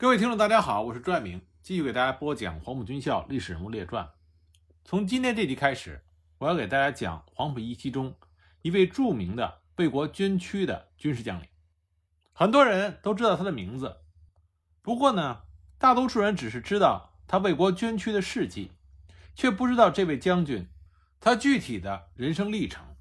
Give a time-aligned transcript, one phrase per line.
[0.00, 4.08] 各位听众，大家好，我是朱爱明，继续给大家播讲黄埔军校历史人物列传。
[4.82, 6.02] 从今天这集开始，
[6.38, 8.16] 我要给大家讲黄埔一期中
[8.62, 11.46] 一位著名的为国捐躯的军事将领。
[12.32, 13.98] 很多人都知道他的名字，
[14.80, 15.42] 不过呢，
[15.76, 18.70] 大多数人只是知道他为国捐躯的事迹，
[19.34, 20.66] 却不知道这位将军
[21.20, 22.96] 他具体的人生历程，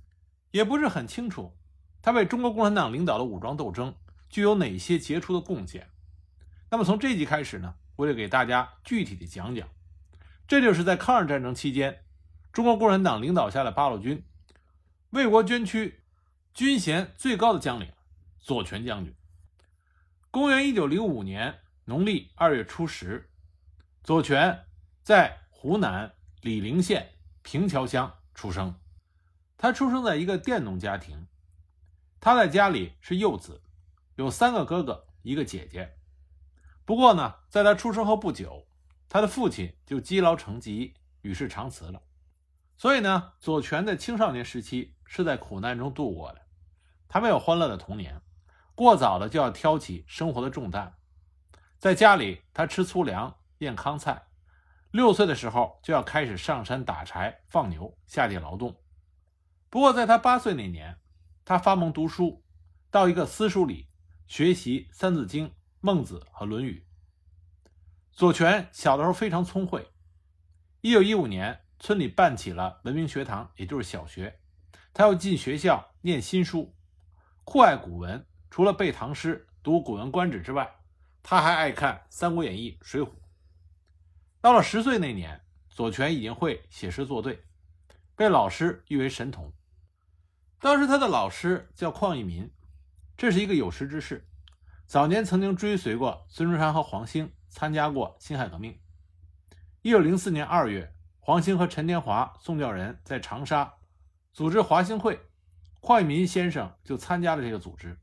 [0.51, 1.55] 也不是很清楚
[2.01, 3.95] 他为中国共产党领导的武装斗争
[4.27, 5.89] 具有哪些杰出的贡献。
[6.71, 9.67] 那么从这集开始呢，我就给大家具体的讲讲，
[10.47, 12.03] 这就是在抗日战争期间，
[12.51, 14.23] 中国共产党领导下的八路军
[15.09, 15.99] 为国捐躯、
[16.53, 17.91] 军衔最高的将领
[18.39, 19.13] 左权将军。
[20.31, 23.31] 公元一九零五年农历二月初十，
[24.03, 24.65] 左权
[25.01, 28.79] 在湖南醴陵县平桥乡出生。
[29.57, 31.27] 他出生在一个佃农家庭，
[32.21, 33.61] 他在家里是幼子，
[34.15, 35.95] 有三个哥哥，一个姐姐。
[36.89, 38.65] 不过呢，在他出生后不久，
[39.07, 42.01] 他的父亲就积劳成疾，与世长辞了。
[42.79, 46.41] 所以呢，左权的青少年时期是在苦难中度过的。
[47.07, 48.19] 他没有欢乐的童年，
[48.73, 50.95] 过早的就要挑起生活的重担。
[51.77, 54.23] 在家里，他吃粗粮，咽糠菜。
[54.89, 58.75] 六岁的时候就要开始上山打柴、放牛、下地劳动。
[59.69, 60.97] 不过，在他八岁那年，
[61.45, 62.43] 他发蒙读书，
[62.89, 63.89] 到一个私塾里
[64.25, 65.49] 学习《三字经》。
[65.81, 66.85] 孟子和《论语》。
[68.19, 69.87] 左权小的时候非常聪慧。
[70.81, 74.41] 一九一五年，村里办起了文明学堂，也就是小学。
[74.93, 76.75] 他要进学校念新书，
[77.45, 78.27] 酷爱古文。
[78.49, 80.69] 除了背唐诗、读《古文观止》之外，
[81.23, 83.05] 他还爱看《三国演义》《水浒》。
[84.41, 87.45] 到了十岁那年，左权已经会写诗作对，
[88.17, 89.53] 被老师誉为神童。
[90.59, 92.51] 当时他的老师叫邝义民，
[93.15, 94.27] 这是一个有识之士。
[94.85, 98.79] 早年曾经追随过孙中山和黄兴，参加过辛亥革命。
[99.81, 103.73] 一九零四年二月，黄兴和陈天华、宋教仁在长沙
[104.31, 105.19] 组织华兴会，
[105.81, 107.97] 邝裕民先生就参加了这个组织，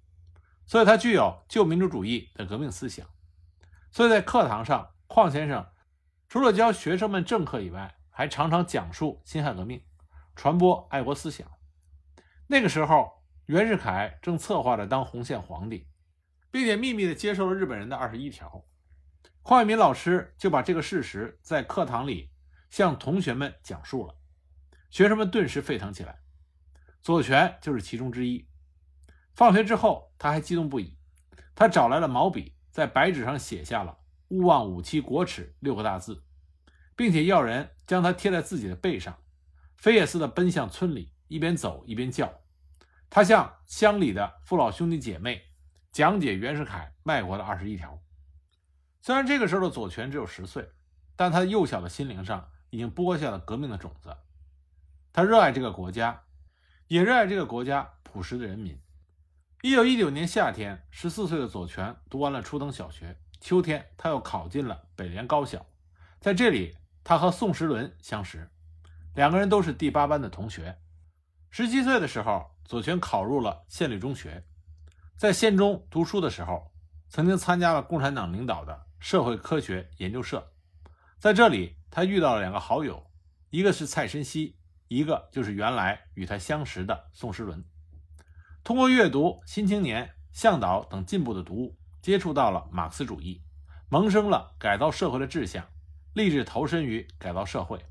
[0.67, 3.07] 所以他具有旧民主主义的革命思想。
[3.91, 5.67] 所以在课堂上，邝先生
[6.29, 9.83] 除了教学生们政课以外，还常常讲述辛亥革命，
[10.35, 11.47] 传播爱国思想。
[12.49, 15.87] 那个时候，袁世凯正策划着当洪宪皇帝。
[16.49, 18.65] 并且秘密地接受了日本人的二十一条，
[19.49, 22.33] 邝义民老师就把这个事实在课堂里
[22.69, 24.17] 向同学们讲述了，
[24.91, 26.19] 学生们顿时沸腾起来，
[27.01, 28.49] 左权就是其中之一。
[29.37, 30.99] 放学之后，他还激动不已，
[31.55, 33.97] 他找来了毛笔，在白纸上写下了
[34.31, 36.25] “勿忘五七国耻”六个大字，
[36.97, 39.17] 并且要人将它贴在自己的背上，
[39.77, 42.41] 飞也似的奔向村里，一边走一边叫。
[43.09, 45.41] 他向乡里的父老兄弟姐妹。
[45.93, 47.99] 讲解袁世凯卖国的二十一条。
[49.07, 50.69] 虽然这个时候的左权只有十岁，
[51.15, 54.17] 但他幼小的心灵上已经播下了革命的种子。
[55.13, 56.25] 他热爱这个国家，
[56.89, 58.77] 也热爱这个国家朴实的人民。
[59.63, 63.17] 一九一九年夏天，十四岁的左权读完了初等小学。
[63.41, 65.65] 秋天，他又考进了北联高校，
[66.19, 68.51] 在这里，他和宋时轮相识，
[69.15, 70.77] 两个人都是第八班的同学。
[71.49, 74.45] 十七岁的时候，左权考入了县立中学。
[75.17, 76.73] 在县中读书的时候，
[77.09, 80.53] 曾经参加了共产党领导的社会科学研究社，
[81.19, 83.11] 在这里，他遇到了两个好友，
[83.51, 84.57] 一个是蔡申熙，
[84.89, 87.65] 一个就是原来与他相识的宋时轮。
[88.65, 93.43] 通过阅读《新青年》《向导》等进步的读物，接触到了马克思主义，
[93.89, 95.69] 萌生了改造社会的志向，
[96.15, 97.85] 立志投身于改造社会。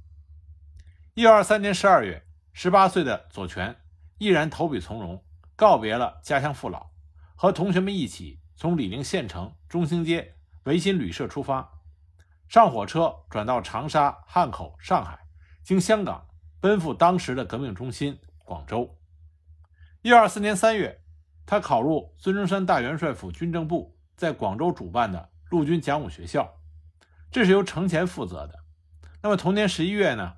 [1.14, 3.78] 一九二三年十二月，十八岁的左权
[4.18, 5.24] 毅然投笔从戎，
[5.56, 6.92] 告别了家乡父老。
[7.36, 10.35] 和同学们一起从醴陵县城中兴街
[10.66, 11.80] 维新旅社出发，
[12.50, 15.20] 上火车转到长沙、汉口、上海，
[15.62, 16.28] 经香港
[16.60, 18.98] 奔赴当时的革命中心广州。
[20.02, 21.04] 一二四年三月，
[21.46, 26.60] 他考入孙中山大元帅府军政部在广州主办的陆军讲武学校，
[27.32, 28.64] 这是由程潜负责的。
[29.22, 30.38] 那么同年十一月呢，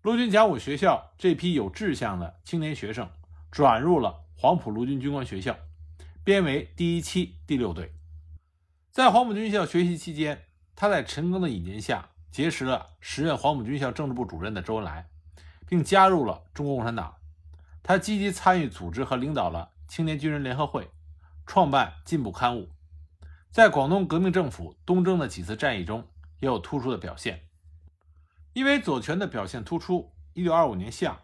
[0.00, 3.10] 陆军讲武学校这批有志向的青年学生
[3.50, 5.54] 转入了黄埔陆军军官学校。
[6.24, 7.92] 编为第一期第六队，
[8.96, 15.10] 在黄埔军校学习期间，他在陈赓的引荐下结识了时任黄埔军校政治部主任的周恩来，
[15.68, 17.14] 并加入了中国共产党。
[17.82, 20.90] 他积极参与组织和领导了青年军人联合会，
[21.44, 22.70] 创办进步刊物，
[23.50, 26.08] 在广东革命政府东征的几次战役中
[26.40, 27.42] 也有突出的表现。
[28.54, 31.20] 因为左权的表现突出，1925年夏，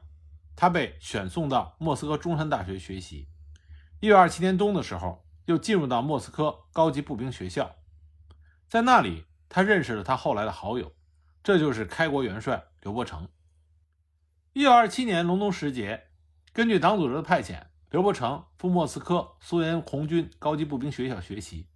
[0.54, 3.30] 他被选送到莫斯科中山大学学习。
[4.00, 7.76] 一九二七年冬的时候，又进入到莫斯科高级步兵学校。
[8.68, 10.92] 在那里，他认识了他后来的好友，
[11.42, 13.28] 这就是开国元帅刘伯承。
[14.52, 16.08] 一九二七年隆冬时节，
[16.52, 21.68] 根据党组织的派遣，刘伯承赴莫斯科苏联红军高级步兵学校学习。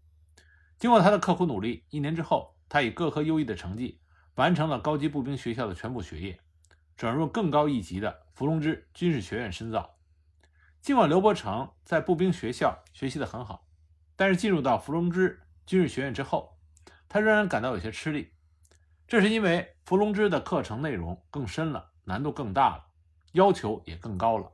[0.78, 4.00] 经过他的刻苦努力，一年之后，他以各科优异的成绩
[4.34, 6.38] 完成了高级步兵学校的全部学业，
[6.96, 9.95] 转入更高一级的伏龙芝军事学院深造。
[10.86, 13.66] 尽管刘伯承在步兵学校学习的很好，
[14.14, 16.60] 但是进入到伏龙芝军事学院之后，
[17.08, 18.32] 他仍然感到有些吃力。
[19.08, 22.84] 这是因为伏龙芝的课程内容更深了，难度更大了，
[23.32, 24.52] 要求也更高了。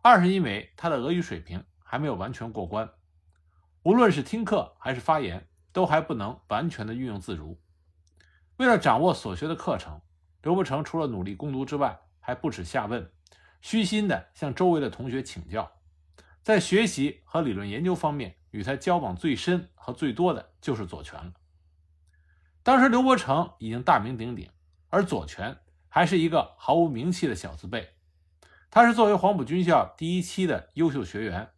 [0.00, 2.88] 二是因为他的俄语水平还没有完全过关，
[3.82, 7.60] 无论是听课还是发言，都还不能完全的运用自如。
[8.56, 10.00] 为了掌握所学的课程，
[10.40, 13.12] 刘伯承除了努力攻读之外，还不耻下问。
[13.60, 15.72] 虚心地向周围的同学请教，
[16.42, 21.32] 在学习和理论研究方面，与他交往最深和最多的就是左权了。
[22.62, 24.50] 当时刘伯承已经大名鼎鼎，
[24.88, 25.58] 而左权
[25.88, 27.94] 还是一个毫无名气的小字辈。
[28.70, 31.50] 他是作为黄埔军校第一期的优秀学员，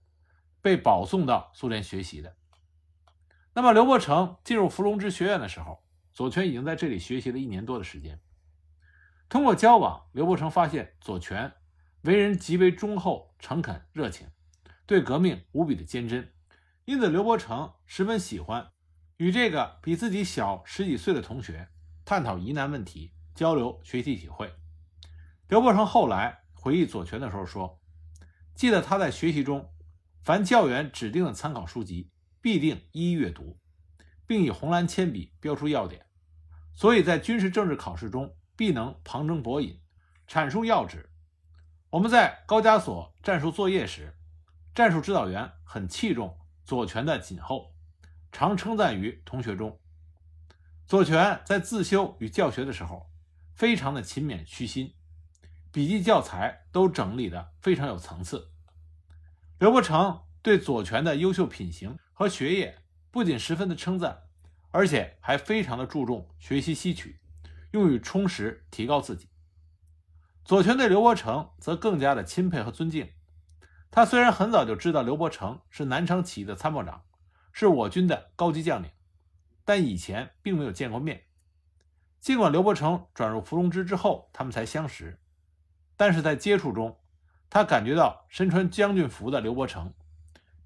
[0.62, 2.36] 被保送到苏联学习的。
[3.52, 5.82] 那么，刘伯承进入伏龙芝学院的时候，
[6.12, 8.20] 左权已经在这里学习了一年多的时间。
[9.28, 11.52] 通过交往，刘伯承发现左权。
[12.02, 14.26] 为人极为忠厚、诚恳、热情，
[14.86, 16.32] 对革命无比的坚贞，
[16.86, 18.70] 因此刘伯承十分喜欢
[19.18, 21.68] 与这个比自己小十几岁的同学
[22.06, 24.50] 探讨疑难问题、交流学习体会。
[25.46, 27.82] 刘伯承后来回忆左权的时候说
[28.56, 29.70] ：“记得他在学习中，
[30.22, 32.10] 凡教员指定的参考书籍，
[32.40, 33.58] 必定一一阅读，
[34.26, 36.06] 并以红蓝铅笔标出要点，
[36.74, 39.78] 所以在军事政治考试中必能旁征博引，
[40.26, 41.08] 阐述要旨。”
[41.90, 44.14] 我们在高加索战术作业时，
[44.76, 47.74] 战术指导员很器重左权的谨厚，
[48.30, 49.76] 常称赞于同学中。
[50.86, 53.10] 左权在自修与教学的时候，
[53.54, 54.94] 非常的勤勉虚心，
[55.72, 58.52] 笔记教材都整理的非常有层次。
[59.58, 62.78] 刘伯承对左权的优秀品行和学业
[63.10, 64.22] 不仅十分的称赞，
[64.70, 67.18] 而且还非常的注重学习吸取，
[67.72, 69.28] 用于充实提高自己。
[70.44, 73.10] 左权对刘伯承则更加的钦佩和尊敬。
[73.90, 77.02] 他虽然很早就知道刘伯承是南昌起义的参谋长，
[77.52, 78.90] 是我军的高级将领，
[79.64, 81.24] 但以前并没有见过面。
[82.20, 85.20] 尽管刘伯承转入伏龙芝之后，他们才相识，
[85.96, 87.00] 但是在接触中，
[87.48, 89.92] 他感觉到身穿将军服的刘伯承，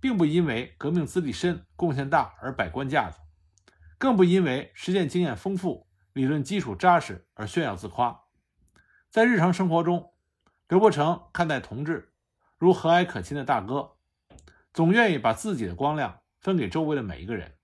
[0.00, 3.20] 并不因为革命资历深、贡献大而摆官架子，
[3.96, 8.23] 更不因为实践经验丰富、理论基础扎实而炫耀自夸。
[9.14, 10.12] 在日常生活中，
[10.66, 12.12] 刘伯承看待同志
[12.58, 13.92] 如和蔼可亲的大哥，
[14.72, 17.56] 总愿意把自己的光亮分给周围的每一个人。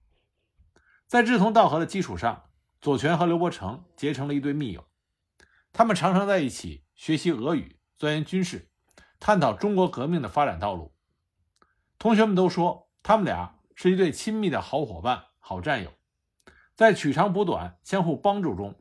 [1.08, 2.44] 在志同道合的基础上，
[2.80, 4.86] 左权和刘伯承结成了一对密友。
[5.72, 8.70] 他们常常在一起学习俄语、钻研军事、
[9.18, 10.94] 探讨中国革命的发展道路。
[11.98, 15.90] 同学们都说，他们俩是一对亲密的好伙伴、好战友，
[16.76, 18.79] 在取长补短、相互帮助中。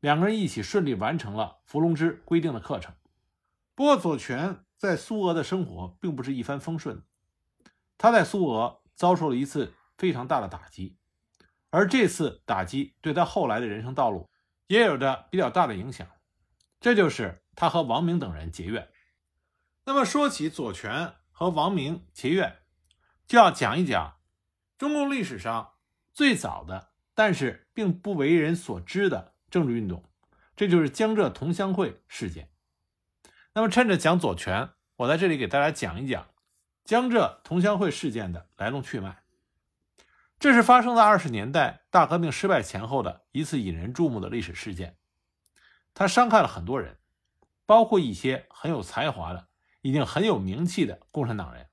[0.00, 2.94] 两个人一起顺利完成了伏龙芝规定的课程。
[3.74, 7.02] 不过，左权在苏俄的生活并不是一帆风顺。
[7.96, 10.96] 他在苏俄遭受了一次非常大的打击，
[11.70, 14.30] 而这次打击对他后来的人生道路
[14.68, 16.06] 也有着比较大的影响。
[16.80, 18.88] 这就是他和王明等人结怨。
[19.84, 22.58] 那么，说起左权和王明结怨，
[23.26, 24.18] 就要讲一讲
[24.76, 25.72] 中共历史上
[26.12, 29.34] 最早的，但是并不为人所知的。
[29.50, 30.04] 政治运动，
[30.56, 32.50] 这就是江浙同乡会事件。
[33.54, 36.28] 那么，趁着讲左权，我在这里给大家讲一讲
[36.84, 39.22] 江浙同乡会事件的来龙去脉。
[40.38, 44.96] 这是发生在二十年代大革命失败前后的一次引人注目的历史事件，
[45.94, 46.98] 它伤害了很多人，
[47.66, 49.48] 包括一些很有才华的、
[49.80, 51.68] 已经很有名气的共产党人。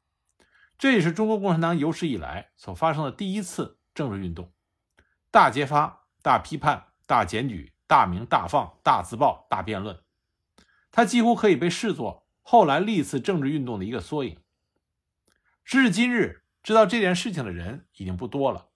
[0.79, 4.51] 这也是中国共产党有史以来所发生的第一次政治运动，
[5.29, 6.88] 大揭发、大批判。
[7.06, 10.00] 大检举、大鸣大放、大自爆、大辩论，
[10.92, 14.40] 它几乎可以被视作后来历次政治运动的一个缩影。
[15.64, 18.70] 时至今日，知道这件事情的人已经不多了，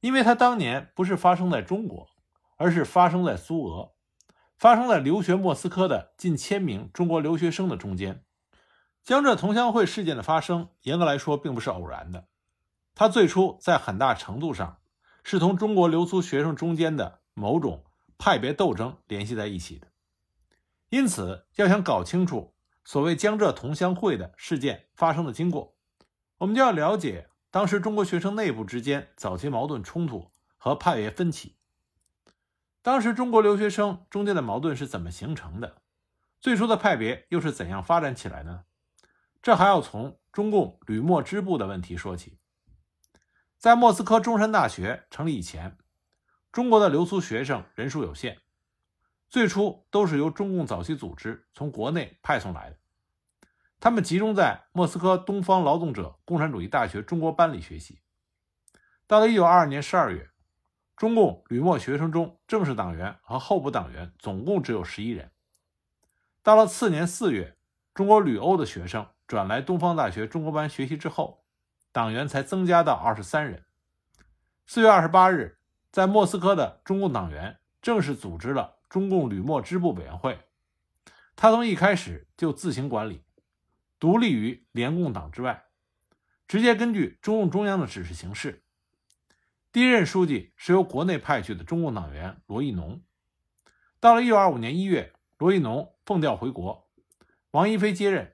[0.00, 2.08] 因为他当年不是发生在中国，
[2.56, 3.92] 而是发生在苏俄，
[4.56, 8.24] 发生在留学莫斯科的近千名中国留学生的中间。
[9.04, 12.28] 江浙同乡会事件的发生，严格来说并不是偶然的，
[12.94, 14.78] 它最初在很大程度上
[15.24, 17.21] 是同中国留苏学生中间的。
[17.34, 17.84] 某种
[18.18, 19.88] 派别斗争联系在一起的，
[20.88, 25.76] 因此要想搞清楚所谓江浙同乡会的事件发生的经过，
[26.38, 31.56] 我们就要了解当时中国学生内部之间早期矛盾冲突和派别分歧。
[32.82, 35.82] 当时中国留学生中间的矛盾是怎么形成的？
[36.40, 38.64] 最初的派别又是怎样发展起来呢？
[39.40, 42.38] 这还要从中共吕莫支部的问题说起。
[43.56, 45.76] 在莫斯科中山大学成立以前，
[46.52, 48.38] 中国的留苏学生人数有限，
[49.28, 52.76] 最初都是由中共早期组织从国内派送来的，
[53.80, 58.00] 他们集中在莫斯科东方劳动者共产主义大学中国班里学习。
[59.06, 60.28] 到了1922年12月。
[60.94, 65.32] 中共吕莫学生中，正式党员和候补党员总共只有十一人。
[66.44, 67.56] 到了次年四月，
[67.92, 71.44] 中国旅欧的学生转来东方大学中国班学习之后，
[71.90, 73.64] 党员才增加到二十三人。
[74.64, 75.58] 四月二十八日，
[75.92, 80.40] 在莫斯科的中共党员正式组织了中共吕莫支部委员会。
[81.36, 83.22] 他从一开始就自行管理，
[84.00, 85.66] 独立于联共党之外，
[86.48, 88.64] 直接根据中共中央的指示行事。
[89.70, 93.02] 第一任书记是由国内派去的中共党员罗亦农。
[94.00, 96.88] 到了1925年1月，罗亦农奉调回国，
[97.50, 98.32] 王一飞接任。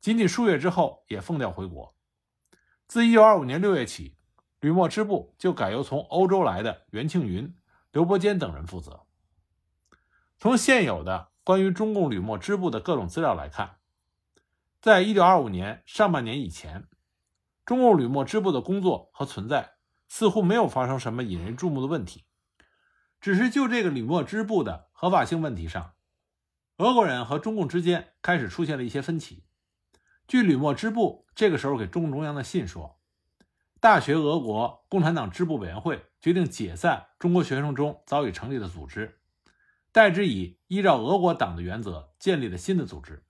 [0.00, 1.96] 仅仅数月之后，也奉调回国。
[2.86, 4.16] 自1925年6月起，
[4.60, 7.54] 吕莫支部就改由从欧洲来的袁庆云、
[7.92, 9.06] 刘伯坚等人负责。
[10.38, 13.76] 从现有的关于中共吕莫支部的各种资料来看，
[14.80, 16.88] 在1925年上半年以前，
[17.64, 19.76] 中共吕莫支部的工作和存在。
[20.08, 22.26] 似乎没有发生什么引人注目的问题，
[23.20, 25.94] 只是就这个吕莫支部的合法性问题上，
[26.76, 29.42] 俄国人和中共之间开始出现了一些分歧。
[30.28, 32.95] 据吕莫支部这个时候给中共中央的信说，
[33.78, 39.18] 大学俄国共产党支部委员会决定解散中国学生中早已成立的组织，
[39.92, 43.22] 代之以依照俄国党的原则建立的新的组织。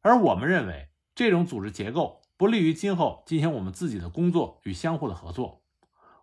[0.00, 5.62] 而我们认为这种组织结构不利于今后进行我们自己的工作与相互的合作。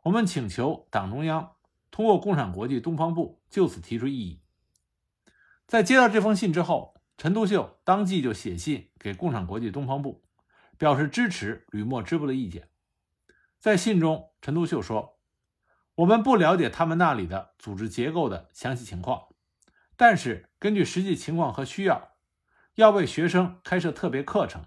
[0.03, 1.53] 我们请求党中央
[1.89, 4.41] 通过共产国际东方部就此提出异议。
[5.65, 10.23] 在接到这封信之后，陈独秀当即就写信给共产国际东方部，
[10.77, 12.69] 表示支持吕莫支部的意见。
[13.59, 15.19] 在信中，陈独秀说
[15.95, 19.27] ：“我们不了解他们那里的组织结构的详细情况，
[19.95, 22.11] 但是根据实际情况和需要，
[22.75, 24.65] 要为学生开设特别课程，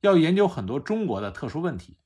[0.00, 1.98] 要研究很多中国的特殊问题。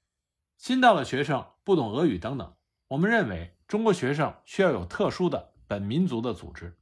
[0.57, 2.55] 新到的学生不懂俄语等等。”
[2.89, 6.79] 我们认为，中国学生需要有特殊的本民族的组织，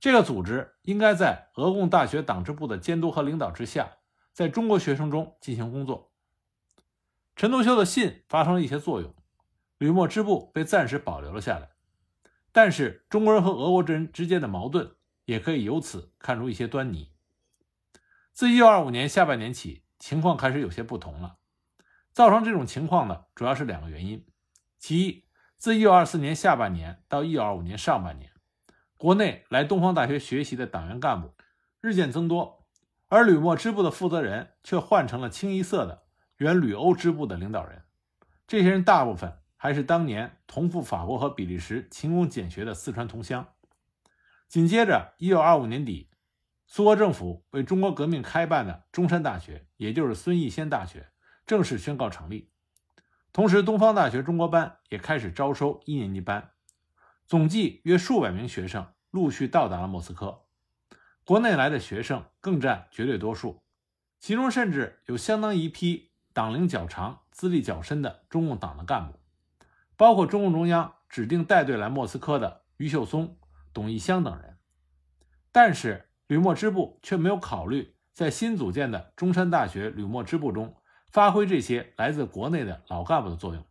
[0.00, 3.98] 这个组织应该在俄共大学党支部的监督和领导之下，
[4.32, 6.14] 在中国学生中进行工作。
[7.36, 9.14] 陈独秀的信发生了一些作用，
[9.76, 11.68] 吕莫支部被暂时保留了下来，
[12.50, 17.12] 但是中国人和俄国人之间的矛盾也可以由此看出一些端倪。
[18.32, 21.36] 自1925年下半年起，情况开始有些不同了。
[22.14, 24.26] 造成这种情况的主要是两个原因，
[24.78, 25.26] 其一。
[25.58, 28.32] 自1924年下半年到1925年上半年，
[28.96, 31.34] 国内来东方大学学习的党员干部
[31.82, 32.64] 日渐增多，
[33.08, 36.05] 而吕莫支部的负责人却换成了清一色的
[36.36, 37.82] 原旅欧支部的领导人。
[38.46, 43.48] 这些人大部分还是当年同赴法国和比利时勤工俭学的四川同乡。
[44.48, 46.10] 紧接着，1925年底，
[46.66, 51.10] 苏俄政府为中国革命开办的中山大学，也就是孙逸仙大学，
[51.46, 52.50] 正式宣告成立。
[53.32, 56.52] 同时，东方大学中国班也开始招收一年级班，
[57.26, 60.44] 总计约数百名学生陆续到达了莫斯科。
[61.24, 63.62] 国内来的学生更占绝对多数，
[64.20, 69.18] 其中甚至有相当一批党龄较长、资历较深的中共党的干部，
[69.96, 73.38] 包括中共中央指定带队来莫斯科的余秀松、
[73.72, 74.58] 董义湘等人。
[75.50, 80.76] 但是，吕莫支部却没有考虑在新组建的中山大学吕莫支部中。
[81.10, 83.64] 发挥这些来自国内的老干部的作用，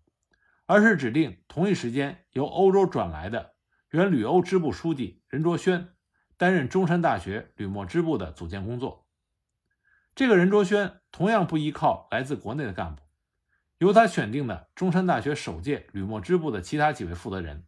[0.66, 3.54] 而是指定同一时间由欧洲转来的
[3.92, 5.90] 原旅欧支部书记任卓轩
[6.38, 9.06] 担任中山大学吕莫支部的组建工作。
[10.16, 13.02] 这个任卓轩同样不依靠来自国内的干部，
[13.78, 17.66] 由他选定的中山大学首届吕莫支部的其他几位负责人，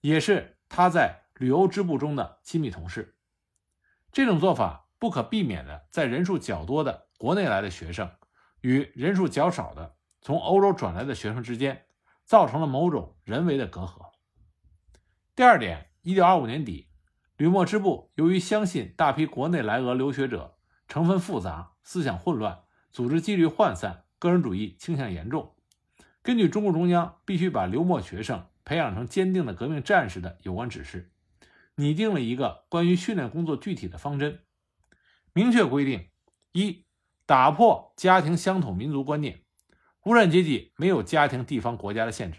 [0.00, 3.16] 也是他在旅欧支部中的亲密同事。
[4.12, 8.08] 这种做法不可避免的在人数较多的国内来的学生。
[8.60, 11.86] 与人数较少的从欧洲转来的学生之间，
[12.24, 14.12] 造成了某种人为的隔阂。
[15.34, 16.88] 第二点，一九二五年底，
[17.36, 22.60] 吕莫支部由于相信大批国内来俄留学者成分复杂、思想混乱、
[22.96, 25.54] 组织纪律涣散、个人主义倾向严重，
[26.22, 31.12] 根据中共中央必须把留莫学生培养成坚定的革命战士的有关指示，
[31.74, 34.40] 拟定了一个关于训练工作具体的方针，
[35.34, 36.08] 明确规定
[36.52, 36.86] 一。
[37.26, 39.42] 打破家庭乡土民族观念，
[40.04, 42.38] 无产阶级没有家庭、地方、国家的限制。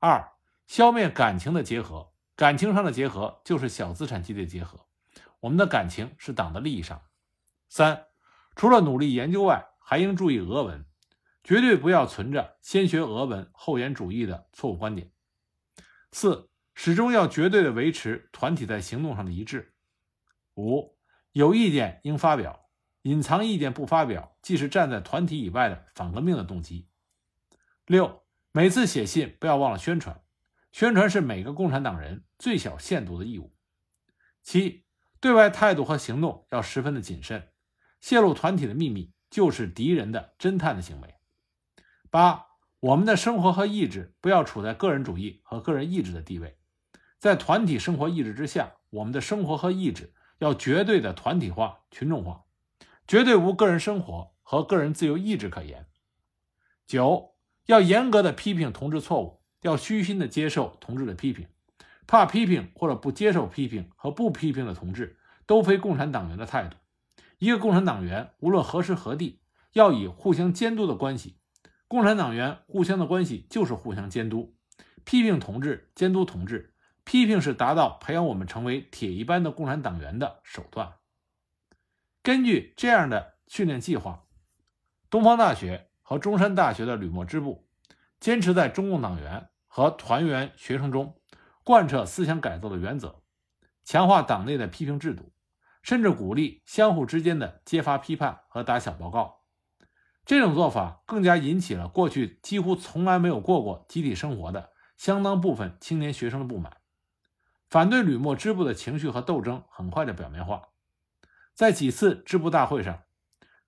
[0.00, 0.32] 二、
[0.66, 4.86] 消灭感情的结合，感情上的结合就是小资产阶级的结合。
[5.38, 7.02] 我们的感情是党的利益上。
[7.68, 8.06] 三，
[8.56, 10.84] 除了努力研究外，还应注意俄文，
[11.42, 15.10] 绝对不要存着先学俄文后言主义的错误观点。
[16.12, 19.72] 四，始终要绝对的维持团体在行动上的一致。
[20.56, 20.94] 五，
[21.32, 22.68] 有意见应发表，
[23.00, 26.90] 隐藏意见不发表，即是站在团体以外的反革命的动机。
[27.86, 30.22] 六，每次写信不要忘了宣传，
[30.70, 33.56] 宣传是每个共产党人最小限度的义务。
[34.42, 34.84] 七，
[35.18, 37.48] 对外态度和行动要十分的谨慎，
[38.02, 41.14] 泄露团体的秘密就是敌人的侦探的行为。
[42.10, 42.46] 八，
[42.80, 46.56] 我们的生活和意志不要处在个人主义和个人意志的地位，
[47.18, 50.12] 在团体生活意志之下，我们的生活和意志。
[50.38, 52.44] 要绝对的团体化、群众化，
[53.08, 55.88] 绝对无个人生活和个人自由意志可言。
[56.86, 57.34] 九，
[57.66, 61.48] 要严格的批评同志错误，要虚心的接受同志的批评，
[62.06, 66.76] 怕批评或者不接受批评和不批评的同志，都非共产党员的态度。
[67.38, 69.40] 一个共产党员无论何时何地，
[69.72, 71.38] 要以互相监督的关系。
[71.86, 74.56] 共产党员互相的关系就是互相监督，
[75.04, 76.74] 批评同志，监督同志。
[77.04, 80.92] 批评是达到培养我们成为铁一般的共产党员的手段。
[82.22, 84.26] 根据这样的训练计划，
[85.08, 87.66] 东方大学和中山大学的吕墨支部
[88.20, 91.18] 坚持在中共党员和团员学生中
[91.64, 93.22] 贯彻思想改造的原则，
[93.84, 95.32] 强化党内的批评制度，
[95.88, 99.38] 甚至鼓励相互之间的揭发批判和打小报告。
[100.26, 106.76] 这种做法更加引起了过去几乎从来没有过过集体生活的相当部分青年学生的不满。
[107.70, 110.68] 反对吕莫支部的情绪和斗争很快的表面化，
[111.54, 113.04] 在几次支部大会上，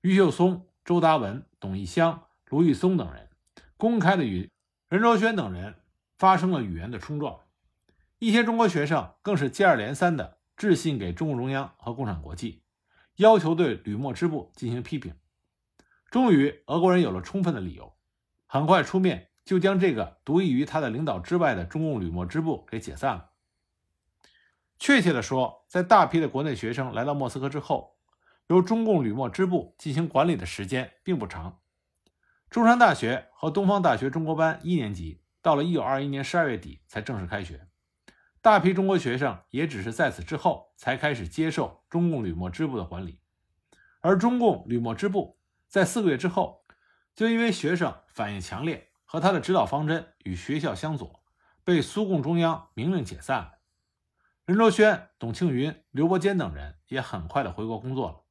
[0.03, 3.31] 于秀松、周达文、董义湘、卢玉松等人
[3.79, 4.51] 公开的与
[4.91, 5.77] 任卓轩等人
[6.19, 7.41] 发生了语言的冲撞，
[8.19, 12.63] 一些中国学生更是接二连三的致信给中共中央和共产国际，
[13.17, 15.15] 要求对吕莫支部进行批评。
[16.11, 17.97] 终于，俄国人有了充分的理由，
[18.47, 23.31] 很快出面就将这个独立于他的领导之外的中共吕莫支部给解散了。
[24.79, 27.97] 确切地说，在大批的国内学生来到莫斯科之后，
[28.49, 31.61] 由中共吕莫支部进行管理的时间并不长。
[32.51, 37.67] 中山大学和东方大学中国班一年级到了1921年12月底才正式开学，
[38.43, 43.21] 大批中国学生也只是在此之后才开始接受中共吕莫支部的管理。
[44.01, 46.65] 而中共吕莫支部在四个月之后，
[47.15, 51.23] 就因为学生反应强烈和他的指导方针与学校相左，
[51.65, 53.59] 被苏共中央明令解散了。
[54.47, 58.23] 任卓轩、董庆云、刘伯坚等人也很快的回国工作了，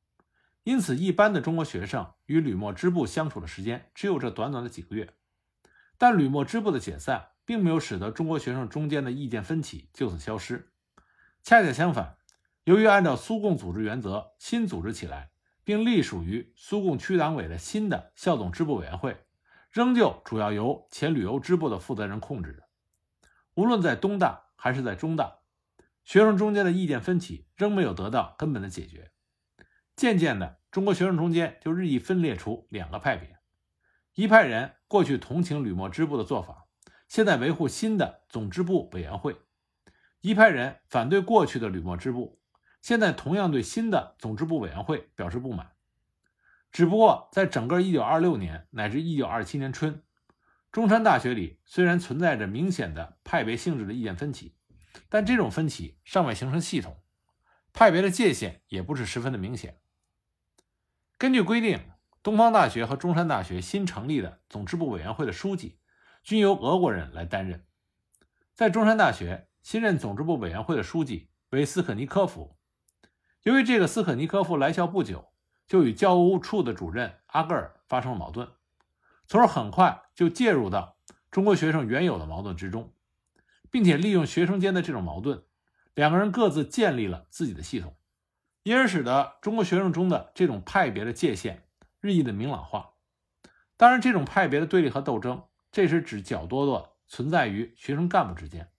[0.63, 5.13] 因此一般的中国学生与吕莫支部相处的时间只有这短短的几个月。
[5.99, 10.71] 但吕莫支部的解散并没有使得中国学生中间的意见分歧就此消失，
[11.41, 12.15] 恰恰相反，
[12.63, 15.31] 由于按照苏共组织原则新组织起来，
[15.63, 19.25] 并隶属于苏共区党委的新的校董支部委员会，
[19.71, 22.69] 仍旧主要由前旅游支部的负责人控制着。
[23.55, 25.39] 无论在东大还是在中大。
[26.03, 29.11] 学生中间的意见分歧仍没有得到根本的解决，
[29.95, 33.39] 渐渐的，中国学生中间就日益分裂出两个派别：
[34.13, 36.67] 一派人过去同情吕莫支部的做法，
[37.09, 39.33] 现在维护新的总支部委员会；
[40.21, 42.39] 一派人反对过去的吕莫支部，
[42.81, 45.71] 现在同样对新的总支部委员会表示不满。
[46.71, 50.03] 只不过，在整个1926年乃至1927年春，
[50.71, 54.55] 中山大学里虽然存在着明显的派别性质的意见分歧。
[55.07, 57.01] 但这种分歧尚未形成系统，
[57.73, 59.79] 派别的界限也不是十分的明显。
[61.17, 61.79] 根据规定，
[62.21, 65.78] 东方大学和中山大学新成立的总支部委员会的书记
[66.29, 67.65] 均由俄国人来担任。
[68.53, 72.55] 在中山大学，新任总支部委员会的书记为斯可尼科夫。
[73.41, 75.31] 由于这个斯可尼科夫来校不久，
[75.65, 78.47] 就与教务处的主任阿戈尔发生了矛盾，
[79.25, 80.97] 从而很快就介入到
[81.31, 82.93] 中国学生原有的矛盾之中。
[83.71, 85.43] 并且利用学生间的这种矛盾，
[85.95, 87.95] 两个人各自建立了自己的系统，
[88.61, 91.67] 因而使得中国学生中的这种派别的界限
[91.99, 92.91] 日益的明朗化。
[93.77, 98.71] 当然，这种派别的对立和斗争，这是指较多的存在于学生干部之间，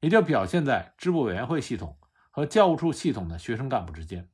[0.00, 1.98] 也就表现在支部委员会系统
[2.30, 4.30] 和教务处系统的学生干部之间。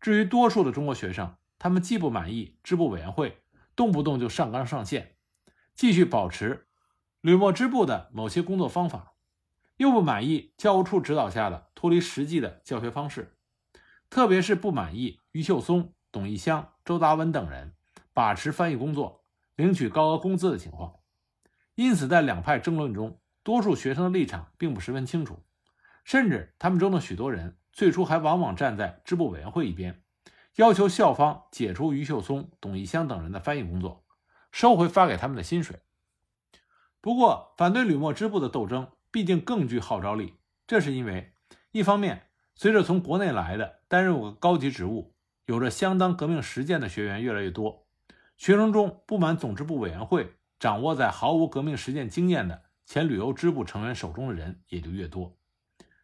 [0.00, 3.42] 至于多数的中国学生，他们既不满意支部委员会
[3.74, 5.16] 动不动就上纲上线，
[5.74, 6.68] 继续保持
[7.20, 9.14] 吕莫支部的某些工作方法。
[9.76, 13.36] 又不满意教务处指导下的脱离实际的教学方式，
[14.08, 17.74] 特别是不满意于秀松、董义湘、周达文等人
[18.12, 19.24] 把持翻译工作、
[19.56, 20.94] 领取高额工资的情况。
[21.74, 25.40] 因此，在两派争论中，多数学生的立场并不十分清楚，
[26.04, 30.02] 甚至他们中的许多人最初还往往站在支部委员会一边，
[30.56, 34.04] 要求校方解除余秀松、董一香等人的翻译工作，
[34.52, 35.80] 收回发给他们的薪水。
[37.00, 40.34] 不过，反对吕莫支部的斗争毕竟更具号召力，
[40.66, 41.34] 这是因为，
[41.72, 45.12] 一方面，随着从国内来的担任过高级职务、
[45.46, 47.84] 有着相当革命实践的学员越来越多，
[48.36, 50.34] 学生中不满总支部委员会
[50.64, 55.36] 掌握在毫无革命实践经验的前旅游支部成员手中的人也就越多，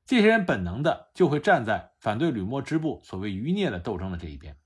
[0.04, 4.58] 这些人本能的就会站在反对吕莫支部所谓余孽的斗争的这一边。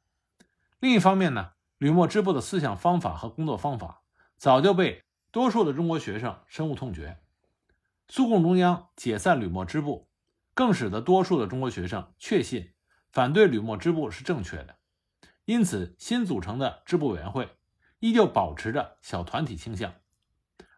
[0.81, 4.03] 另一方面呢，吕莫支部的思想方法和工作方法
[4.37, 7.21] 早就被多数的中国学生深恶痛绝，
[8.09, 10.09] 苏共中央解散吕莫支部。
[10.55, 12.73] 更使得多数的中国学生确信
[13.13, 14.75] 反对吕莫支部是正确的，
[15.45, 17.49] 因此新组成的支部委员会
[18.05, 19.95] 依旧保持着小团体倾向，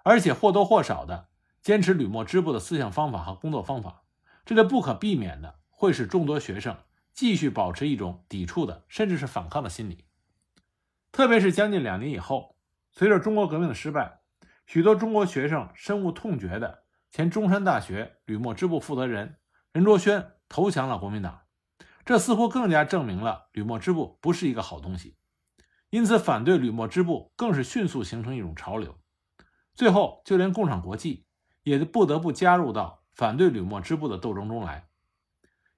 [0.04, 1.26] 而且或多或少的
[1.60, 4.04] 坚持吕莫支部的思想方法和工作方法，
[4.44, 6.76] 这就不可避免的会使众多学生
[7.12, 10.04] 继续保持一种抵触的甚至是反抗的心理。
[11.10, 12.54] 特别是将近两年以后，
[12.92, 14.20] 随着中国革命的失败，
[14.64, 19.38] 许多中国学生深恶痛绝的前中山大学吕莫支部负责人。
[19.72, 21.40] 任卓轩投降了国民党，
[22.04, 25.16] 这似乎更加证明了吕莫支部不是一个好东西，
[25.96, 29.00] 因此反对吕莫支部更是迅速形成一种潮流。
[29.74, 31.24] 最后，就连共产国际
[31.62, 34.90] 也不得不加入到反对吕莫支部的斗争中来。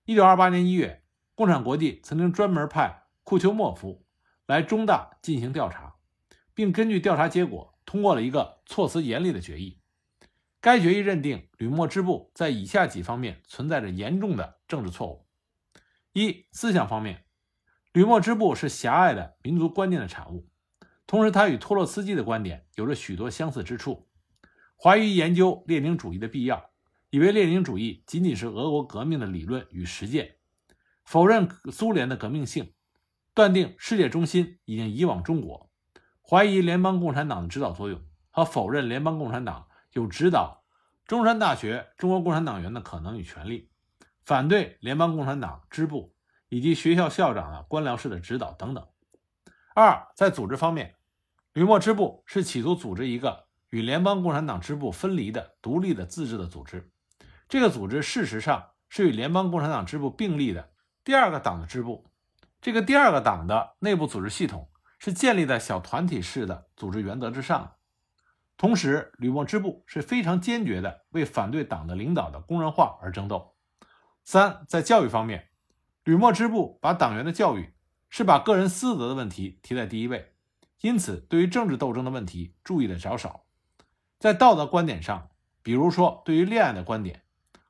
[0.07, 1.05] 一九二八年一月，
[1.37, 4.05] 共产国际曾经专门派库丘莫夫
[4.45, 5.95] 来中大进行调查，
[6.53, 9.81] 并根据调查结果通过了一个措辞严厉的决议。
[10.61, 15.29] 该决议认定吕莫支部在以下几方面存在着严重的政治错误：
[16.13, 17.25] 一、思想方面，
[17.99, 20.49] 吕莫支部是狭隘的民族观念的产物，
[21.05, 24.07] 同时他与托洛斯基的观点有着许多相似之处，
[24.81, 26.71] 怀疑研究列宁主义的必要，
[27.11, 30.37] 以为列宁主义仅仅是俄国革命的理论与实践，
[31.05, 32.73] 否认苏联的革命性，
[33.35, 35.69] 断定世界中心已经移往中国，
[36.23, 39.67] 怀疑联邦共产党的指导作用，和否认联邦共产党。
[39.91, 40.63] 有指导
[41.05, 43.69] 中山大学中国共产党员的可能与权利，
[44.25, 46.15] 反对联邦共产党支部
[46.49, 48.87] 以及学校校长啊官僚式的指导等等。
[49.75, 50.97] 二，在组织方面，
[51.53, 56.91] 吕莫支部是企图组织一个与联邦共产党支部分离的独立的自治的组织。
[57.49, 60.71] 这个组织事实上是与联邦共产党支部并立的
[61.05, 62.07] 第二个党的支部。
[62.61, 67.77] 这个第二个党的内部组织系统是建立在小团体式的组织原则之上的。
[68.57, 73.55] 同时，吕莫支部是非常坚决的为反对党的领导的工人化而争斗。
[74.25, 75.48] 三，在教育方面，
[76.09, 77.75] 吕莫支部把党员的教育
[78.09, 80.33] 是把个人私德的问题提在第一位，
[80.81, 83.45] 因此对于政治斗争的问题注意的较少。
[84.19, 85.29] 在道德观点上，
[85.63, 87.25] 比如说对于恋爱的观点，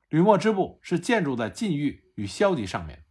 [0.08, 3.04] 吕莫支部是建筑在禁欲与消极上面。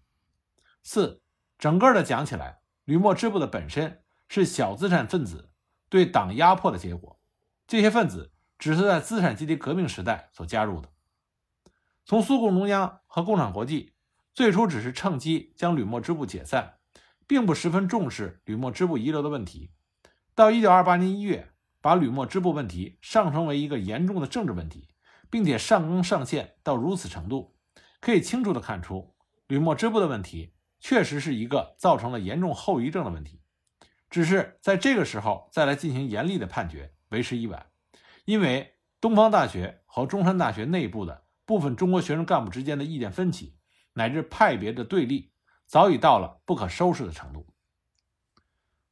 [0.81, 1.21] 四，
[1.57, 5.51] 整个的讲起来，吕莫支部的本身是小资产分子
[5.89, 7.19] 对党压迫的结果。
[7.67, 10.87] 这些分子只是在资产阶级革命时代所加入的。
[12.05, 13.91] 从苏共中央和共产国际
[14.37, 16.75] 最初只是趁机将吕莫支部解散，
[17.25, 19.71] 并不十分重视吕莫支部遗留的问题，
[20.35, 21.49] 到1928年1月
[21.81, 24.89] 把吕莫支部问题上升为一个严重的政治问题，
[25.31, 27.55] 并且上纲上线到如此程度，
[27.99, 29.15] 可以清楚地看出，
[29.47, 33.41] 吕莫支部的问题确实是一个造成了严重后遗症的问题。
[34.07, 36.93] 只是在这个时候再来进行严厉的判决。
[37.09, 37.65] 为时已晚，
[38.25, 43.56] 因为东方大学和中山大学内部的部分中国学生干部之间的意见分歧，
[43.97, 45.31] 乃至派别的对立，
[45.65, 47.47] 早已到了不可收拾的程度。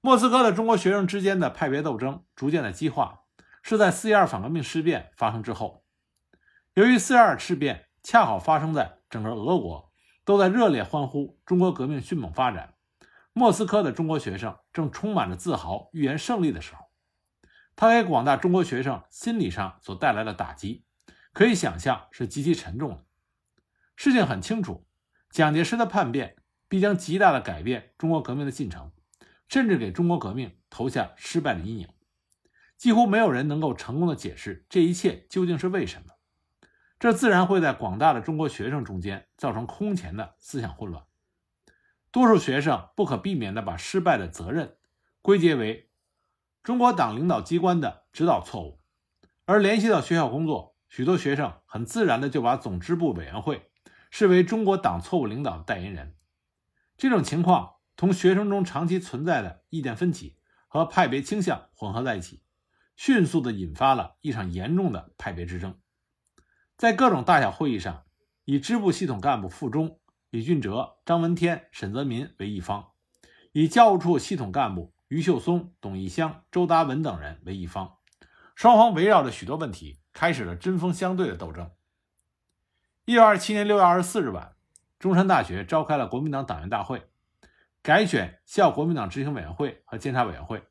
[0.02, 3.22] 莫斯科的中国学生之间的派别斗争逐渐的激化，
[3.62, 5.84] 是在四一二反革命事变发生之后。
[6.74, 9.92] 由于四一二事变恰好发生在整个俄国
[10.26, 12.74] 都在热烈欢呼中国革命迅猛发展，
[13.32, 16.86] 莫斯科的中国学生正充满着自豪、预言胜利的时候。
[17.76, 20.84] 他给广大中国学生心理上所带来的打击，
[21.32, 23.06] 可以想象是极其沉重的。
[23.98, 24.86] 事情很清楚，
[25.36, 26.38] 蒋介石的叛变
[26.70, 28.94] 必将极大的改变中国革命的进程，
[29.50, 31.90] 甚至给中国革命投下失败的阴影。
[32.78, 36.14] 几乎没有人能够成功的解释这一切究竟是为什么。
[36.98, 41.04] 这自然会在广大的中国学生中间造成空前的思想混乱。
[42.12, 44.78] 多数学生不可避免地把失败的责任
[45.22, 45.90] 归结为。
[46.64, 48.80] 中国党领导机关的指导错误，
[49.44, 53.70] 而联系到学校工作，许多学生很自然的就把总支部委员会
[54.18, 56.16] 视为中国党错误领导的代言人。
[56.96, 60.38] 这种情况同学生中长期存在的意见分歧
[60.70, 62.42] 和派别倾向混合在一起，
[62.96, 65.78] 迅速的引发了一场严重的派别之争。
[66.78, 68.06] 在各种大小会议上，
[68.46, 70.00] 以支部系统干部傅忠、
[70.30, 72.92] 李俊哲、张闻天、沈泽民为一方，
[73.52, 77.98] 以教务处系统干部于秀松、董义湘、周达文等人为一方。
[78.56, 81.70] 双方围绕着许多问题，开始了针锋相对的斗争。
[83.08, 84.56] 一九二七年六月二十四日晚，
[84.98, 87.08] 中山大学召开了国民党党员大会，
[87.84, 90.64] 改选校国民党执行委员会和监察委员会。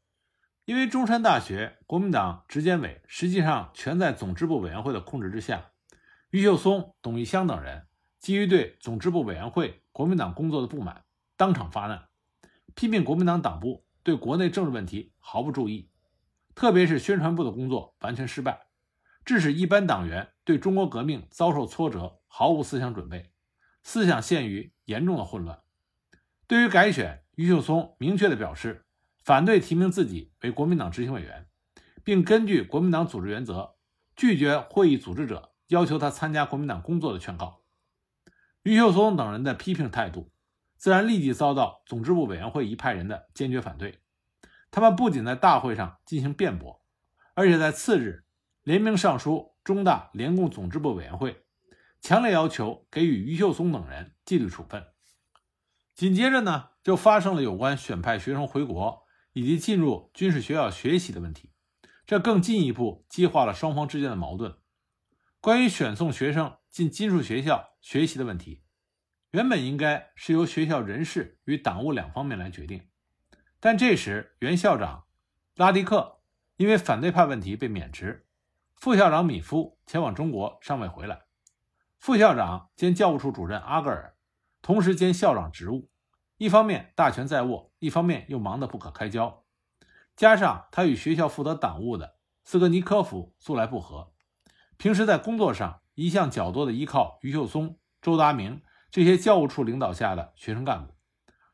[0.65, 5.71] 因为中山大学国民党执监委实际上全在总支部委员会的控制之下。
[6.31, 7.87] 于秀松、董义湘等人
[8.19, 11.05] 基于对总支部委员会国民党工作的不满，
[11.37, 12.09] 当场发难，
[12.75, 15.89] 批评国民党党部对国内政治问题毫不注意，
[16.57, 18.67] 特别是宣传部的工作完全失败，
[19.25, 23.33] 致使一般党员对中国革命遭受挫折，毫无思想准备，
[23.83, 25.61] 思想陷于严重的混乱。
[26.47, 28.87] 对于改选，于秀松明确地表示
[29.25, 31.49] 反对提名自己为国民党执行委员，
[32.05, 33.77] 并根据国民党组织原则
[34.15, 35.51] 拒绝会议组织者。
[35.69, 37.63] 要求他参加国民党工作的劝告，
[38.65, 40.31] 于秀松等人的批评态度，
[40.77, 43.99] 自然立即遭到总支部委员会一派人的坚决反对。
[44.71, 46.85] 他们不仅在大会上进行辩驳，
[47.33, 48.27] 而且在次日
[48.63, 51.45] 联名上书中大联共总支部委员会，
[52.01, 54.85] 强烈要求给予余秀松等人纪律处分。
[55.95, 61.53] 紧接着呢，就发生了有关选派学生回国以及进入军事学校学习的问题，
[62.05, 64.55] 这更进一步激化了双方之间的矛盾。
[65.41, 68.63] 关于选送学生进金属学校学习的问题，
[69.31, 72.89] 原本应该是由学校人事与党务两方面来决定，
[73.61, 75.05] 但这时原校长
[75.55, 76.21] 拉迪克
[76.57, 78.24] 因为反对派问题被免职，
[78.85, 81.23] 副校长米夫前往中国尚未回来，
[81.97, 84.15] 副校长兼教务处主任阿格尔
[84.61, 85.89] 同时兼校长职务，
[86.37, 89.43] 一方面大权在握，一方面又忙得不可开交，
[90.15, 94.13] 加上他与学校负责党务的斯格尼科夫素来不和。
[94.77, 100.93] 平时在工作上一向较多的依靠于秀松、周达明这些教务处领导下的学生干部，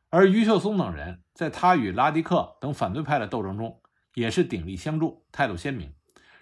[0.08, 3.80] 而于秀松等人在他与拉迪克等反对派的斗争中
[4.14, 5.94] 也是鼎力相助，态度鲜明，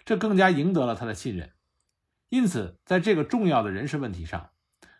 [0.09, 1.51] 这更加赢得了他的信任。
[2.29, 4.49] 因此，在这个重要的人事问题上，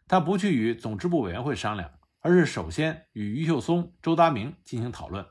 [0.08, 5.26] 他不去与总支部委员会商量，而是首先与于秀松、周达明进行讨论，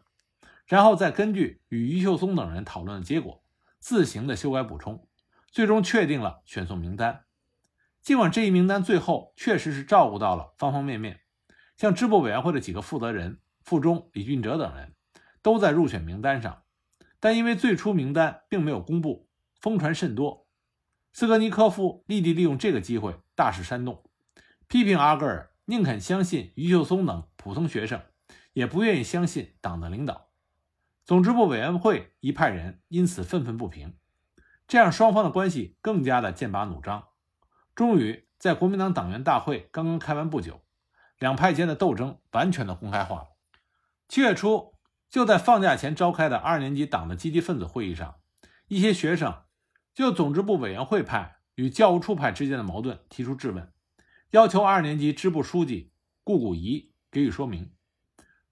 [0.66, 3.44] 然后再根据与于秀松等人讨论的结果，
[3.78, 5.06] 自行的修改补充。
[5.52, 7.22] 最终确定了选送名单。
[8.02, 11.20] 尽管这一名单最后确实是照顾到了方方面面，
[11.76, 14.96] 像支部委员会的几个负责人傅忠、李俊哲等人
[15.40, 16.64] 都在入选名单上，
[17.20, 19.27] 但因为最初名单并没有公布，
[19.60, 20.46] 疯传甚多。
[21.12, 24.04] 斯格尼科夫立即利用这个机会大肆煽动，
[24.68, 28.00] 批评阿格尔宁肯相信于秀松等普通学生，
[28.52, 30.28] 也不愿意相信党的领导。
[31.04, 33.96] 总支部委员会一派人因此愤愤不平。
[34.66, 37.08] 这样，双方的关系更加的剑拔弩张。
[37.74, 40.60] 终于，在国民党党员大会刚刚开完不久，
[41.18, 43.28] 两派间的斗争完全的公开化了。
[44.06, 44.74] 七月初，
[45.08, 48.16] 就在放假前召开的二年级党的积极分子会议上，
[48.68, 49.42] 一些学生
[49.98, 53.72] 就总支部委员会派与教务处派之间的矛盾提出质问，
[54.30, 57.74] 要求二年级支部书记顾古仪给予说明。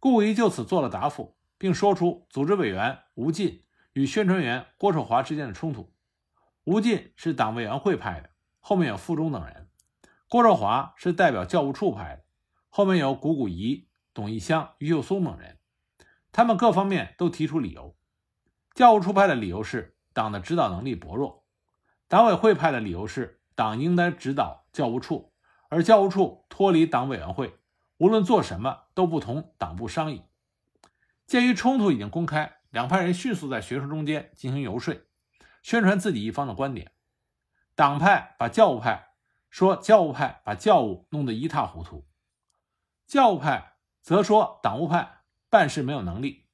[0.01, 5.95] 顾古仪就此做了答复，并说出组织委员吴进与宣传员郭寿华之间的冲突。
[6.65, 9.69] 吴进是党委员会派的，后面有傅忠等人；
[10.29, 12.25] 郭兆华是代表教务处派的，
[12.69, 15.61] 后面有谷谷仪、董义湘、于秀松等人。
[16.33, 17.97] 他们各方面都提出理由。
[18.75, 21.43] 教务处派的理由是党的指导能力薄弱；
[22.09, 25.35] 党委会派的理由是党应该指导教务处，
[25.69, 27.59] 而教务处脱离党委员会，
[27.99, 30.23] 无论做什么都不同党部商议。
[31.27, 34.99] 鉴于冲突已经公开，两派人迅速在学生中间进行游说。
[35.63, 36.93] 宣传自己一方的观点，
[37.75, 39.11] 党派把教务派
[39.51, 42.07] 说教务派把教务弄得一塌糊涂，
[43.07, 46.47] 教务派则说党务派办事没有能力。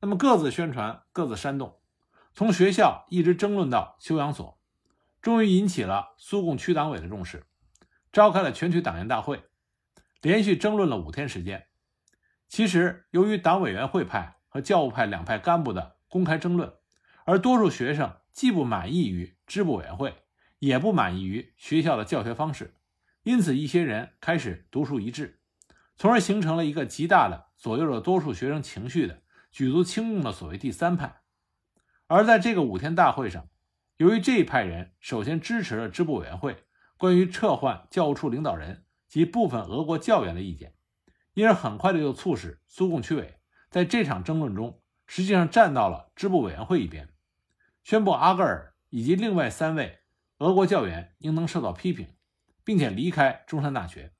[0.00, 1.79] 那么各自宣传，各自煽动，
[2.32, 4.58] 从学校一直争论到修养所，
[5.20, 7.46] 终于引起了苏共区党委的重视，
[8.12, 9.44] 召开了全区党员大会，
[10.22, 11.66] 连续争论了五天时间。
[12.48, 16.72] 其实，由于党委员会派和教务派两派干部的公开争论，
[17.24, 18.16] 而多数学生。
[18.32, 20.22] 既不满意于支部委员会，
[20.60, 22.76] 也不满意于学校的教学方式，
[23.24, 25.40] 因此一些人开始独树一帜，
[25.96, 31.19] 从而形成了一个极大的左右了多数学生情绪的举足轻重的所谓第三派。
[32.12, 33.48] 而在这个五天大会上，
[33.96, 36.64] 由于这一派人首先支持了支部委员会
[36.96, 40.74] 关于撤换教务处领导人及部分俄国教员的意见，
[41.34, 43.36] 因而很快的就促使苏共区委
[43.70, 47.08] 在这场争论中实际上站到了支部委员会一边。
[47.84, 50.00] 宣布阿格尔以及另外三位
[50.38, 52.08] 俄国教员应当受到批评，
[52.64, 54.12] 并且离开中山大学。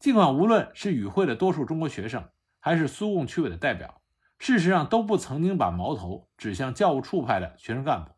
[0.00, 4.02] 尽管无论是与会的多数中国学生，还是苏共区委的代表，
[4.38, 8.12] 事实上都不曾经把矛头指向教务处派的学生干部，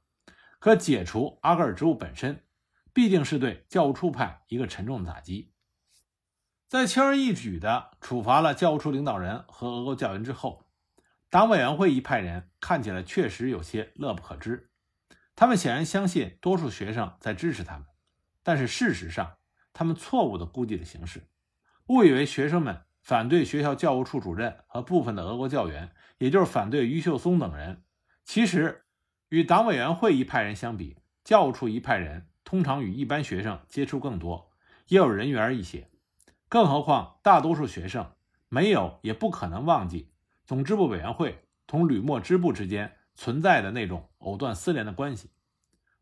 [0.59, 2.45] 可解除阿格尔职务本身，
[2.93, 5.55] 必定是对教务处派一个沉重的打击。
[6.67, 10.67] 在轻而易举地处罚了教务处领导人和俄国教员之后，
[11.31, 14.71] 党委员会一派人看起来确实有些乐不可支。
[15.35, 17.87] 他们显然相信多数学生在支持他们，
[18.43, 19.37] 但是事实上，
[19.73, 21.29] 他们错误地估计了形势。
[21.87, 27.83] 误以为学生们反对学校教务处主任和部分的俄国教员，也就是反对于秀松等人。
[28.23, 28.85] 其实，
[29.31, 34.51] 与党委员会一派人相比，教务处一派人通常与一般学生接触更多，
[34.89, 35.89] 也有人缘一些。
[36.51, 38.13] 更何况，大多数学生
[38.51, 40.13] 没有也不可能忘记
[40.45, 45.31] 总支部委员会同吕莫支部之间存在的那种藕断丝连的关系。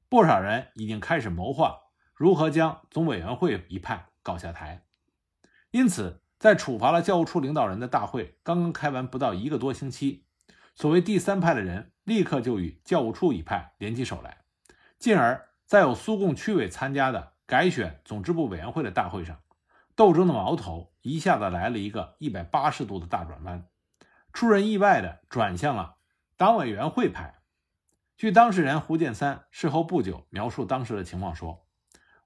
[0.08, 1.82] 不少人已经开始谋划
[2.16, 4.82] 如何将总委员会一派搞下台。
[5.70, 10.26] 因此，在处罚了教务处领导人的大会刚刚开完不到一个多星期，
[10.74, 14.44] 所谓第三派的人立刻就与教务处一派联起手来，
[14.98, 19.40] 进而，在有苏共区委参加的改选总支部委员会的大会上，
[19.94, 23.66] 斗争的矛头一下子来了一个一百八十度的大转弯，
[24.32, 25.96] 出人意外的转向了
[26.36, 27.40] 党委员会派。
[28.18, 31.66] 据当事人胡建三事后不久描述当时的情况说，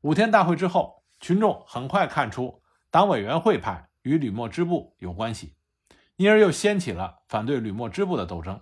[0.01, 2.63] 五天大会之后，群众很快看出。
[2.93, 5.55] 党委员会派与吕莫支部有关系，
[6.17, 8.61] 因而又掀起了反对吕莫支部的斗争。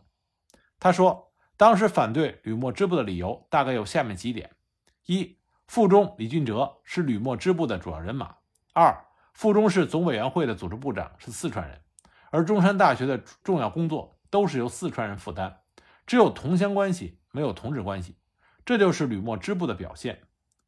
[0.78, 4.50] 他说，当时反对吕莫支部的理由大概有下面几点：
[5.06, 8.26] 一、附中李俊哲是吕莫支部的主要人马；
[8.74, 11.80] 二、附中市总委员会的组织部长是四川人，
[12.30, 15.60] 而中山大学的重要工作都是由四川人负担，
[16.06, 18.16] 只有同乡关系，没有同志关系，
[18.66, 20.16] 这就是吕莫支部的表现；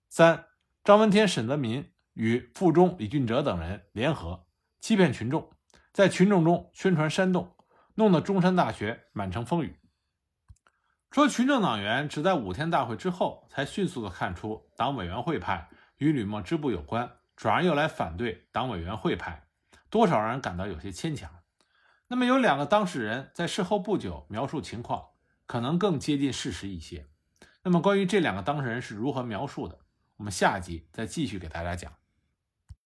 [0.09, 0.47] 三、
[0.83, 1.93] 张闻天、沈泽民。
[2.14, 4.45] 与附中李俊哲等人联合
[4.81, 5.53] 欺骗群众，
[5.93, 7.55] 在群众中宣传煽动，
[7.95, 9.79] 弄得中山大学满城风雨。
[11.11, 19.47] 说群众党员只在五天大会之后才迅速的看出党委员会派与吕莫支部有关，转而又来反对党委员会派，
[19.90, 21.31] 多少让人感到有些牵强。
[22.07, 25.09] 那么有两个当事人在事后不久描述情况，
[25.47, 27.09] 可能更接近事实一些。
[27.62, 29.79] 那么关于这两个当事人是如何描述的，
[30.16, 32.00] 我们下集再继续给大家讲。